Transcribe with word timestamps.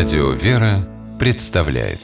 Радио 0.00 0.30
«Вера» 0.30 0.88
представляет 1.18 1.98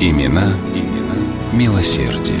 Имена, 0.00 0.58
имена 0.74 1.14
милосердие. 1.52 2.40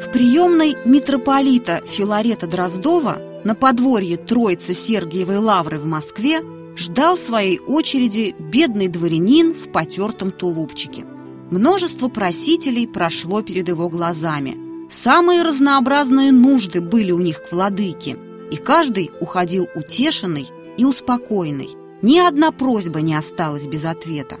В 0.00 0.10
приемной 0.10 0.74
митрополита 0.84 1.80
Филарета 1.86 2.48
Дроздова 2.48 3.18
на 3.44 3.54
подворье 3.54 4.16
Троицы 4.16 4.74
Сергиевой 4.74 5.38
Лавры 5.38 5.78
в 5.78 5.86
Москве 5.86 6.40
ждал 6.76 7.16
своей 7.16 7.60
очереди 7.60 8.34
бедный 8.40 8.88
дворянин 8.88 9.54
в 9.54 9.70
потертом 9.70 10.32
тулупчике. 10.32 11.04
Множество 11.52 12.08
просителей 12.08 12.88
прошло 12.88 13.42
перед 13.42 13.68
его 13.68 13.88
глазами. 13.88 14.65
Самые 14.88 15.42
разнообразные 15.42 16.30
нужды 16.30 16.80
были 16.80 17.10
у 17.10 17.18
них 17.18 17.42
к 17.42 17.52
владыке, 17.52 18.16
и 18.50 18.56
каждый 18.56 19.10
уходил 19.20 19.66
утешенный 19.74 20.48
и 20.76 20.84
успокоенный. 20.84 21.70
Ни 22.02 22.18
одна 22.18 22.52
просьба 22.52 23.00
не 23.00 23.14
осталась 23.14 23.66
без 23.66 23.84
ответа. 23.84 24.36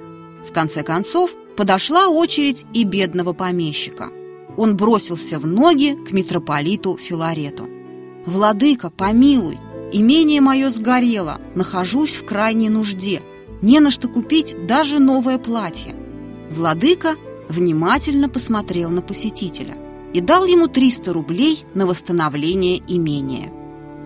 В 0.48 0.52
конце 0.52 0.84
концов, 0.84 1.32
подошла 1.56 2.08
очередь 2.08 2.64
и 2.72 2.84
бедного 2.84 3.32
помещика. 3.32 4.10
Он 4.56 4.76
бросился 4.76 5.40
в 5.40 5.46
ноги 5.46 5.98
к 6.08 6.12
митрополиту 6.12 6.96
Филарету. 6.96 7.68
«Владыка, 8.24 8.90
помилуй, 8.90 9.58
имение 9.92 10.40
мое 10.40 10.68
сгорело, 10.68 11.40
нахожусь 11.54 12.14
в 12.14 12.24
крайней 12.24 12.68
нужде, 12.68 13.22
не 13.62 13.80
на 13.80 13.90
что 13.90 14.08
купить 14.08 14.54
даже 14.66 15.00
новое 15.00 15.38
платье». 15.38 15.96
Владыка 16.50 17.16
внимательно 17.48 18.28
посмотрел 18.28 18.90
на 18.90 19.02
посетителя 19.02 19.76
и 20.16 20.22
дал 20.22 20.46
ему 20.46 20.66
300 20.66 21.12
рублей 21.12 21.66
на 21.74 21.86
восстановление 21.86 22.82
имения. 22.88 23.52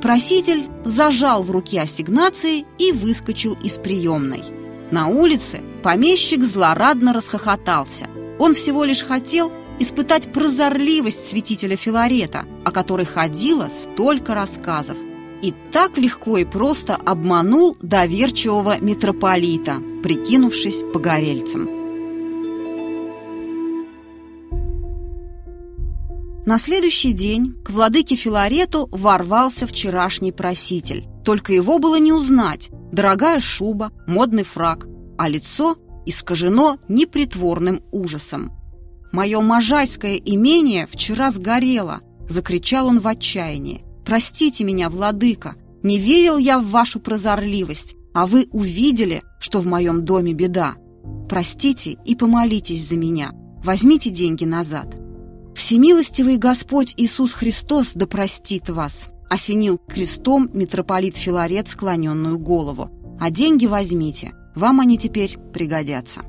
Проситель 0.02 0.64
зажал 0.82 1.44
в 1.44 1.52
руке 1.52 1.82
ассигнации 1.82 2.66
и 2.78 2.90
выскочил 2.90 3.54
из 3.54 3.78
приемной. 3.78 4.42
На 4.90 5.06
улице 5.06 5.62
помещик 5.84 6.42
злорадно 6.42 7.12
расхохотался. 7.12 8.08
Он 8.40 8.54
всего 8.54 8.82
лишь 8.82 9.04
хотел 9.04 9.52
испытать 9.78 10.32
прозорливость 10.32 11.26
святителя 11.26 11.76
Филарета, 11.76 12.44
о 12.64 12.72
которой 12.72 13.06
ходило 13.06 13.68
столько 13.70 14.34
рассказов. 14.34 14.98
И 15.42 15.54
так 15.70 15.96
легко 15.96 16.38
и 16.38 16.44
просто 16.44 16.96
обманул 16.96 17.76
доверчивого 17.80 18.80
митрополита, 18.80 19.76
прикинувшись 20.02 20.82
погорельцем. 20.92 21.79
На 26.46 26.58
следующий 26.58 27.12
день 27.12 27.54
к 27.62 27.70
владыке 27.70 28.16
Филарету 28.16 28.88
ворвался 28.92 29.66
вчерашний 29.66 30.32
проситель. 30.32 31.04
Только 31.22 31.52
его 31.52 31.78
было 31.78 31.98
не 31.98 32.12
узнать. 32.12 32.70
Дорогая 32.92 33.40
шуба, 33.40 33.92
модный 34.06 34.42
фраг, 34.42 34.86
а 35.18 35.28
лицо 35.28 35.76
искажено 36.06 36.78
непритворным 36.88 37.82
ужасом. 37.92 38.52
«Мое 39.12 39.40
можайское 39.40 40.16
имение 40.16 40.86
вчера 40.86 41.30
сгорело!»– 41.30 42.00
закричал 42.28 42.86
он 42.86 43.00
в 43.00 43.06
отчаянии. 43.06 43.84
«Простите 44.06 44.64
меня, 44.64 44.88
владыка, 44.88 45.56
не 45.82 45.98
верил 45.98 46.38
я 46.38 46.58
в 46.58 46.68
вашу 46.68 47.00
прозорливость, 47.00 47.96
а 48.14 48.26
вы 48.26 48.48
увидели, 48.50 49.22
что 49.40 49.60
в 49.60 49.66
моем 49.66 50.04
доме 50.04 50.32
беда. 50.32 50.76
Простите 51.28 51.98
и 52.04 52.14
помолитесь 52.14 52.88
за 52.88 52.96
меня. 52.96 53.32
Возьмите 53.62 54.10
деньги 54.10 54.44
назад». 54.44 54.99
«Всемилостивый 55.70 56.36
Господь 56.36 56.94
Иисус 56.96 57.32
Христос 57.32 57.92
да 57.94 58.08
простит 58.08 58.68
вас!» 58.68 59.06
осенил 59.28 59.78
крестом 59.78 60.50
митрополит 60.52 61.16
Филарет 61.16 61.68
склоненную 61.68 62.40
голову. 62.40 62.90
«А 63.20 63.30
деньги 63.30 63.66
возьмите, 63.66 64.32
вам 64.56 64.80
они 64.80 64.98
теперь 64.98 65.38
пригодятся». 65.54 66.22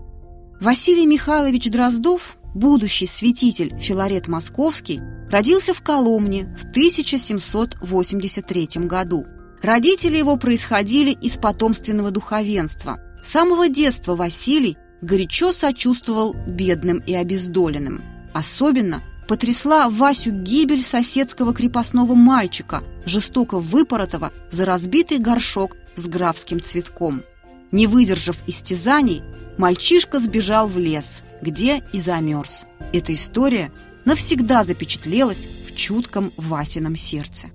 Василий 0.61 1.07
Михайлович 1.07 1.71
Дроздов 1.71 2.37
будущий 2.53 3.07
святитель 3.07 3.75
Филарет 3.79 4.27
Московский, 4.27 5.01
родился 5.31 5.73
в 5.73 5.81
Коломне 5.81 6.55
в 6.55 6.65
1783 6.65 8.67
году. 8.85 9.25
Родители 9.63 10.17
его 10.17 10.37
происходили 10.37 11.13
из 11.13 11.37
потомственного 11.37 12.11
духовенства. 12.11 12.99
С 13.23 13.29
самого 13.29 13.69
детства 13.69 14.15
Василий 14.15 14.77
горячо 15.01 15.51
сочувствовал 15.51 16.35
бедным 16.45 16.99
и 16.99 17.15
обездоленным. 17.15 18.03
Особенно 18.35 19.01
потрясла 19.31 19.89
Васю 19.89 20.31
гибель 20.31 20.81
соседского 20.81 21.53
крепостного 21.53 22.15
мальчика, 22.15 22.83
жестоко 23.05 23.59
выпоротого 23.59 24.33
за 24.49 24.65
разбитый 24.65 25.19
горшок 25.19 25.77
с 25.95 26.09
графским 26.09 26.61
цветком. 26.61 27.23
Не 27.71 27.87
выдержав 27.87 28.35
истязаний, 28.45 29.23
мальчишка 29.57 30.19
сбежал 30.19 30.67
в 30.67 30.77
лес– 30.77 31.23
где 31.41 31.81
и 31.93 31.97
замерз. 31.97 32.65
Эта 32.91 33.13
история 33.13 33.71
навсегда 34.03 34.65
запечатлелась 34.65 35.47
в 35.65 35.77
чутком 35.77 36.33
Васином 36.35 36.97
сердце. 36.97 37.47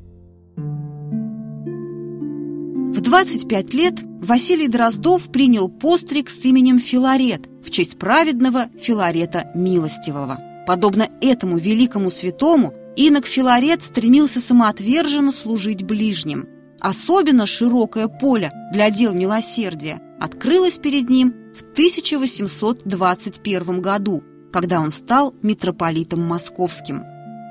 В 2.97 3.00
25 3.03 3.75
лет 3.75 3.97
Василий 4.22 4.69
Дроздов 4.69 5.31
принял 5.31 5.69
постриг 5.69 6.31
с 6.31 6.43
именем 6.47 6.78
Филарет 6.78 7.47
в 7.62 7.70
честь 7.70 7.98
праведного 7.98 8.70
Филарета 8.81 9.50
Милостивого. 9.54 10.46
Подобно 10.66 11.09
этому 11.21 11.59
великому 11.59 12.10
святому, 12.10 12.75
инок 12.97 13.27
Филарет 13.27 13.82
стремился 13.82 14.41
самоотверженно 14.41 15.32
служить 15.32 15.84
ближним. 15.84 16.49
Особенно 16.81 17.47
широкое 17.47 18.09
поле 18.09 18.50
для 18.72 18.91
дел 18.91 19.15
милосердия 19.15 20.00
открылось 20.21 20.78
перед 20.78 21.09
ним 21.09 21.34
в 21.55 21.62
1821 21.72 23.81
году, 23.81 24.22
когда 24.53 24.81
он 24.81 24.91
стал 24.91 25.34
митрополитом 25.43 26.22
московским. 26.22 27.05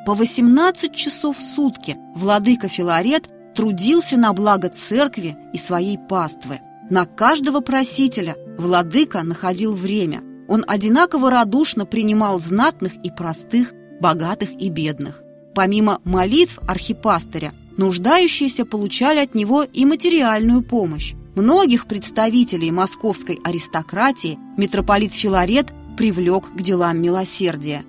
По 0.05 0.13
18 0.13 0.95
часов 0.95 1.37
в 1.37 1.41
сутки 1.41 1.95
владыка 2.15 2.67
Филарет 2.67 3.29
трудился 3.55 4.17
на 4.17 4.33
благо 4.33 4.69
церкви 4.69 5.35
и 5.53 5.57
своей 5.57 5.97
паствы. 5.97 6.59
На 6.89 7.05
каждого 7.05 7.61
просителя 7.61 8.35
владыка 8.57 9.23
находил 9.23 9.73
время. 9.73 10.21
Он 10.47 10.63
одинаково 10.67 11.31
радушно 11.31 11.85
принимал 11.85 12.39
знатных 12.39 12.94
и 13.03 13.11
простых, 13.11 13.73
богатых 14.00 14.51
и 14.51 14.69
бедных. 14.69 15.22
Помимо 15.53 16.01
молитв 16.03 16.59
архипастыря, 16.67 17.53
нуждающиеся 17.78 18.66
получали 18.66 19.19
от 19.19 19.35
него 19.35 19.63
и 19.63 19.85
материальную 19.85 20.61
помощь. 20.61 21.13
Многих 21.35 21.88
представителей 21.88 22.72
московской 22.72 23.39
аристократии 23.44 24.38
митрополит 24.57 25.13
Филарет 25.13 25.67
привлек 25.97 26.51
к 26.53 26.61
делам 26.61 27.01
милосердия. 27.01 27.84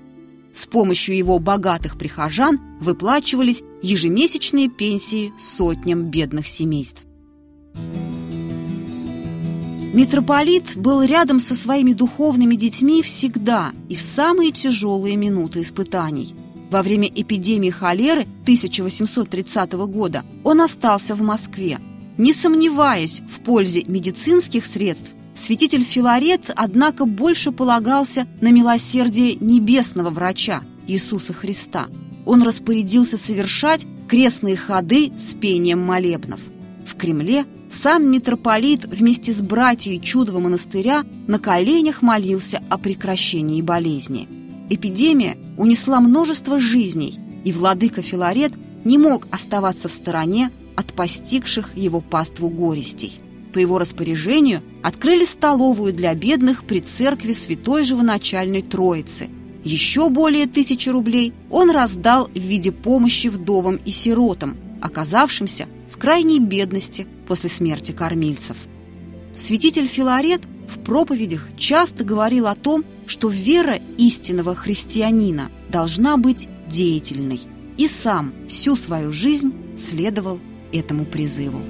С 0.52 0.66
помощью 0.66 1.16
его 1.16 1.38
богатых 1.38 1.98
прихожан 1.98 2.58
выплачивались 2.80 3.62
ежемесячные 3.82 4.68
пенсии 4.68 5.32
сотням 5.38 6.04
бедных 6.10 6.48
семейств. 6.48 7.04
Митрополит 9.96 10.76
был 10.76 11.02
рядом 11.02 11.40
со 11.40 11.56
своими 11.56 11.92
духовными 11.92 12.54
детьми 12.54 13.02
всегда 13.02 13.72
и 13.88 13.96
в 13.96 14.00
самые 14.00 14.52
тяжелые 14.52 15.16
минуты 15.16 15.62
испытаний. 15.62 16.36
Во 16.70 16.82
время 16.82 17.08
эпидемии 17.08 17.70
холеры 17.70 18.22
1830 18.42 19.72
года 19.72 20.24
он 20.44 20.60
остался 20.60 21.16
в 21.16 21.22
Москве– 21.22 21.80
не 22.18 22.32
сомневаясь 22.32 23.20
в 23.20 23.40
пользе 23.40 23.82
медицинских 23.86 24.66
средств, 24.66 25.12
святитель 25.34 25.84
Филарет, 25.84 26.50
однако, 26.54 27.04
больше 27.04 27.52
полагался 27.52 28.26
на 28.40 28.50
милосердие 28.52 29.36
небесного 29.36 30.10
врача 30.10 30.62
Иисуса 30.86 31.32
Христа. 31.32 31.88
Он 32.24 32.42
распорядился 32.42 33.18
совершать 33.18 33.86
крестные 34.08 34.56
ходы 34.56 35.12
с 35.16 35.34
пением 35.34 35.80
молебнов. 35.80 36.40
В 36.86 36.96
Кремле 36.96 37.44
сам 37.68 38.10
митрополит 38.10 38.84
вместе 38.84 39.32
с 39.32 39.42
братьей 39.42 40.00
Чудового 40.00 40.42
монастыря 40.42 41.04
на 41.26 41.38
коленях 41.38 42.02
молился 42.02 42.62
о 42.68 42.78
прекращении 42.78 43.60
болезни. 43.62 44.28
Эпидемия 44.70 45.36
унесла 45.56 46.00
множество 46.00 46.58
жизней, 46.58 47.18
и 47.44 47.52
владыка 47.52 48.02
Филарет 48.02 48.52
не 48.84 48.98
мог 48.98 49.26
оставаться 49.30 49.88
в 49.88 49.92
стороне 49.92 50.50
от 50.76 50.92
постигших 50.92 51.76
его 51.76 52.00
паству 52.00 52.48
горестей. 52.48 53.20
По 53.52 53.58
его 53.58 53.78
распоряжению 53.78 54.62
открыли 54.82 55.24
столовую 55.24 55.92
для 55.92 56.14
бедных 56.14 56.64
при 56.64 56.80
церкви 56.80 57.32
Святой 57.32 57.84
Живоначальной 57.84 58.62
Троицы. 58.62 59.30
Еще 59.64 60.08
более 60.10 60.46
тысячи 60.46 60.88
рублей 60.88 61.32
он 61.50 61.70
раздал 61.70 62.26
в 62.26 62.38
виде 62.38 62.70
помощи 62.70 63.28
вдовам 63.28 63.76
и 63.76 63.90
сиротам, 63.90 64.56
оказавшимся 64.80 65.66
крайней 66.06 66.38
бедности 66.38 67.04
после 67.26 67.50
смерти 67.50 67.90
кормильцев. 67.90 68.56
Святитель 69.34 69.88
Филарет 69.88 70.40
в 70.68 70.78
проповедях 70.78 71.48
часто 71.58 72.04
говорил 72.04 72.46
о 72.46 72.54
том, 72.54 72.84
что 73.08 73.28
вера 73.28 73.80
истинного 73.98 74.54
христианина 74.54 75.50
должна 75.68 76.16
быть 76.16 76.48
деятельной, 76.68 77.40
и 77.76 77.88
сам 77.88 78.32
всю 78.46 78.76
свою 78.76 79.10
жизнь 79.10 79.52
следовал 79.76 80.38
этому 80.72 81.06
призыву. 81.06 81.60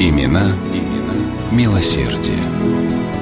Имена, 0.00 0.56
имена 0.72 1.14
милосердие. 1.52 3.13